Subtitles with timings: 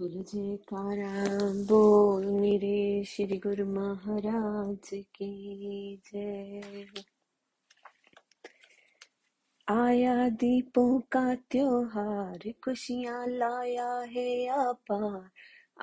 [0.00, 6.86] बोल जयकारा बोल मेरे श्री गुरु महाराज की जय।
[9.68, 15.30] आया दीपों का त्योहार, खुशियाँ लाया है अपार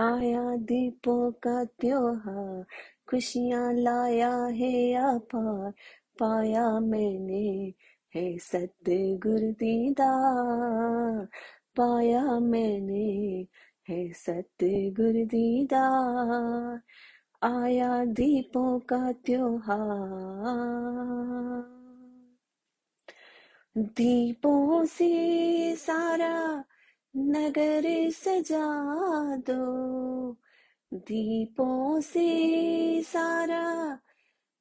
[0.00, 2.64] आया दीपों का त्योहार,
[3.10, 5.70] खुशियाँ लाया है अपार
[6.18, 7.74] पाया मैंने
[8.14, 10.12] है सतगुरु दीदा।
[11.76, 13.46] पाया मैंने
[13.88, 16.80] है सतगुरु दीदार
[17.42, 21.78] आया दीपों का त्योहार।
[23.78, 26.64] दीपों से सारा
[27.16, 30.36] नगर सजा दो।
[30.94, 33.98] दीपों से सारा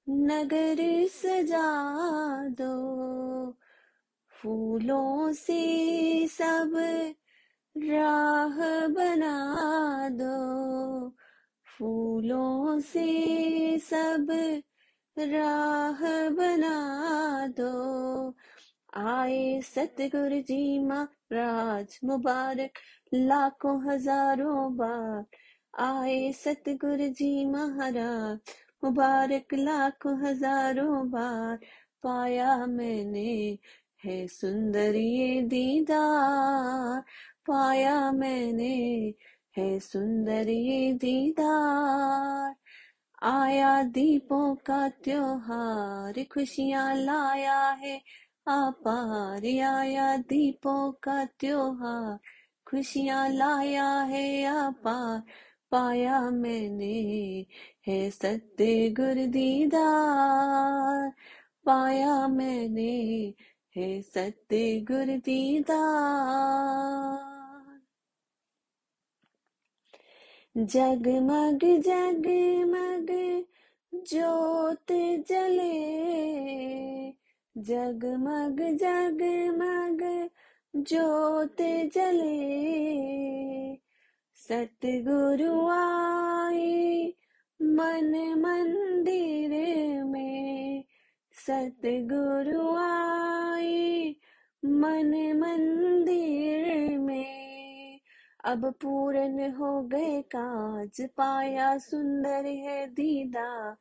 [0.09, 3.57] नगर सजा दो।
[4.30, 6.71] फूलों से सब
[7.84, 11.09] राह बना दो।
[11.67, 14.28] फूलों से सब
[15.19, 18.36] राह बना दो।
[18.94, 22.72] आए सतगुरु जी महाराज, मुबारक,
[23.14, 25.25] लाखों हज़ारों बार।
[25.80, 28.39] आए सतगुरु जी महाराज,
[28.84, 31.58] मुबारक, लाखों हज़ारों बार।
[32.03, 33.58] पाया मैंने
[34.06, 37.02] है सुंदर ये दीदार,
[37.48, 39.14] पाया मैंने
[39.58, 42.56] है सुंदर ये दीदार।
[43.23, 47.98] आया दीपों का त्योहार, खुशियाँ लाया है
[48.48, 52.20] अपार आया दीपों का त्योहार,
[52.68, 55.23] खुशियाँ लाया है अपार
[55.72, 57.45] पाया मैंने
[57.88, 61.12] है सत्य गुरु दीदार।
[61.66, 63.34] पाया मैंने
[63.78, 67.81] है गुरु दीदार।
[70.58, 73.44] जगमग जगमग
[74.09, 77.13] ज्योत जले।
[77.57, 80.30] जगमग जगमग
[80.75, 83.78] ज्योत जले।
[84.35, 87.13] सतगुरु आए
[87.62, 90.16] मन मंदिर में।
[91.47, 94.16] सतगुरु आए
[94.66, 98.00] मन मंदिर में।
[98.46, 103.78] अब पूर्ण हो गए काज, पाया सुंदर है दीदा।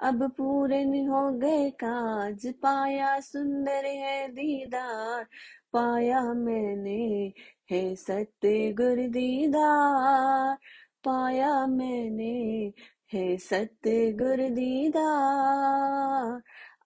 [0.00, 5.24] अब पूर्ण हो गए काज, पाया सुंदर है दीदार
[5.72, 7.32] पाया मैंने
[7.70, 10.56] है सत्य गुरु दीदार
[11.04, 12.72] पाया मैंने
[13.12, 16.42] है सत्य गुरु दीदार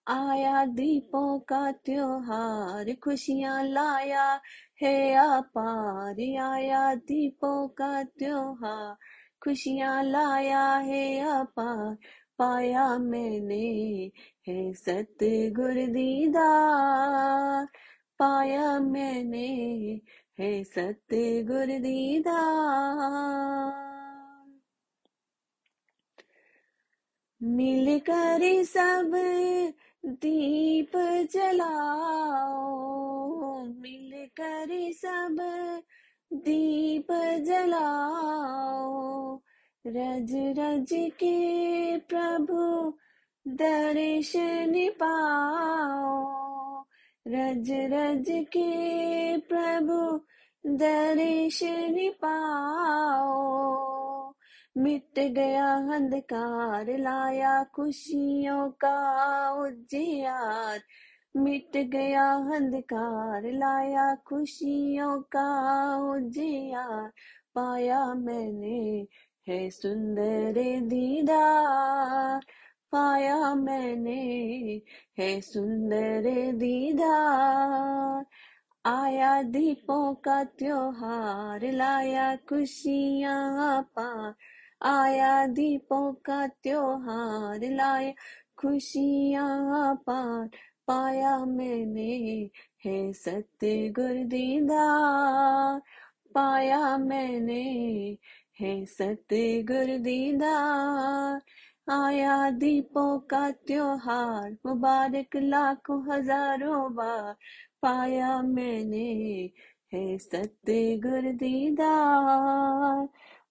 [0.07, 4.41] आया, दीपों का त्योहार, खुशियाँ लाया,
[4.81, 8.95] है अपार आया, दीपों का त्योहार,
[9.43, 11.97] खुशियाँ लाया, है अपार,
[12.39, 14.11] पाया मैंने,
[14.47, 17.67] है सत्य गुरु दीदार,
[18.19, 20.01] पाया मैंने,
[20.39, 23.85] है सत्य गुरु दीदार।
[27.43, 29.11] मिलकर सब
[30.07, 30.91] दीप
[31.33, 32.61] जलाओ,
[33.65, 35.37] मिलकर सब
[36.33, 37.07] दीप
[37.47, 39.39] जलाओ।
[39.87, 42.93] रज रज के प्रभु
[43.47, 44.73] दर्शन
[45.03, 46.25] पाओ
[47.27, 50.19] रज रज के प्रभु
[50.65, 54.04] दर्शन पाओ
[54.77, 60.79] मिट गया अंधकार, लाया खुशियों का उजियार।
[61.37, 67.11] मिट गया अंधकार, लाया खुशियों का उजियार।
[67.55, 69.07] पाया मैंने
[69.47, 72.41] है सुंदर दीदार।
[72.91, 74.81] पाया मैंने
[75.19, 78.25] है सुंदर दीदार।
[78.85, 84.35] आया दीपों का त्योहार, लाया खुशियाँ पार।
[84.81, 88.13] आया दीपों का त्योहार लाया
[88.57, 90.49] खुशियाँ पार
[90.87, 92.49] पाया मैंने
[92.85, 94.67] है सत्य गुरु
[96.33, 98.17] पाया मैंने
[98.59, 100.45] है सत्य गुरु
[101.89, 107.35] आया दीपों का त्योहार, मुबारक लाखों हज़ारों बार।
[107.81, 109.51] पाया मैंने
[109.93, 111.33] है सत्य गुरु